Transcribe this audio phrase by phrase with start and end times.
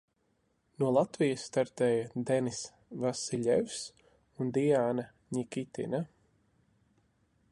[0.83, 2.63] No Latvijas startēja Deniss
[3.03, 3.77] Vasiļjevs
[4.45, 5.05] un Diāna
[5.39, 6.03] Ņikitina.